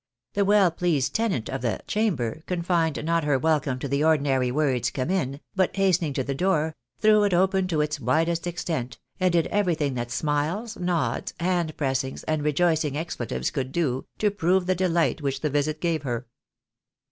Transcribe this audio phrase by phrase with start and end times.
[0.33, 4.89] The weU pleased tenant of the" chamber," confined not her welcome to the ordinary words"
[4.89, 9.31] come in," but hastening to the door, threw it open to its widest extent, and
[9.31, 10.41] did everything A VERT GENTEEL AIE.
[10.41, 15.21] 85 that smiles, nods, hand pressings, and rejoicing expletives could do, to prove the delight
[15.21, 16.25] which the visit gave her.